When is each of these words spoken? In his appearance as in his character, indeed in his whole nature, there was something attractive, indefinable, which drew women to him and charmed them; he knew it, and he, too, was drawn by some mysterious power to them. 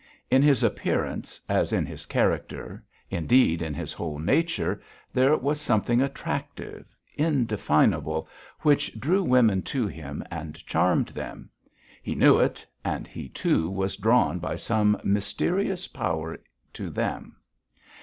In 0.31 0.41
his 0.41 0.63
appearance 0.63 1.39
as 1.47 1.71
in 1.71 1.85
his 1.85 2.07
character, 2.07 2.83
indeed 3.11 3.61
in 3.61 3.75
his 3.75 3.93
whole 3.93 4.17
nature, 4.17 4.81
there 5.13 5.37
was 5.37 5.61
something 5.61 6.01
attractive, 6.01 6.97
indefinable, 7.13 8.27
which 8.61 8.99
drew 8.99 9.21
women 9.21 9.61
to 9.61 9.85
him 9.85 10.23
and 10.31 10.55
charmed 10.65 11.09
them; 11.09 11.51
he 12.01 12.15
knew 12.15 12.39
it, 12.39 12.65
and 12.83 13.07
he, 13.07 13.29
too, 13.29 13.69
was 13.69 13.95
drawn 13.95 14.39
by 14.39 14.55
some 14.55 14.99
mysterious 15.03 15.87
power 15.87 16.39
to 16.73 16.89
them. 16.89 17.35